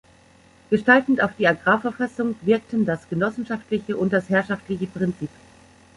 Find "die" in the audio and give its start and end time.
1.37-1.47